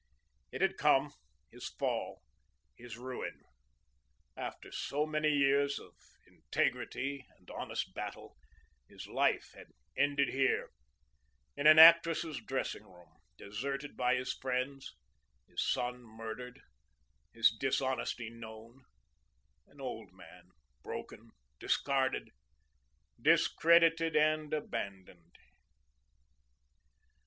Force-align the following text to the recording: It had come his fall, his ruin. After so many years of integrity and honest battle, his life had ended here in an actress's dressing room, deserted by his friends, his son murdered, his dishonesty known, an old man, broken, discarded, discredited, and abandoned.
It 0.51 0.61
had 0.61 0.77
come 0.77 1.13
his 1.51 1.67
fall, 1.77 2.23
his 2.75 2.97
ruin. 2.97 3.39
After 4.35 4.71
so 4.71 5.05
many 5.05 5.29
years 5.29 5.77
of 5.77 5.93
integrity 6.25 7.27
and 7.37 7.51
honest 7.51 7.93
battle, 7.93 8.35
his 8.87 9.05
life 9.05 9.51
had 9.53 9.67
ended 9.95 10.29
here 10.29 10.71
in 11.55 11.67
an 11.67 11.77
actress's 11.77 12.39
dressing 12.41 12.81
room, 12.83 13.11
deserted 13.37 13.95
by 13.95 14.15
his 14.15 14.33
friends, 14.33 14.91
his 15.47 15.63
son 15.69 16.01
murdered, 16.01 16.59
his 17.31 17.51
dishonesty 17.51 18.31
known, 18.31 18.83
an 19.67 19.79
old 19.79 20.11
man, 20.13 20.49
broken, 20.81 21.29
discarded, 21.59 22.31
discredited, 23.21 24.15
and 24.15 24.51
abandoned. 24.51 25.35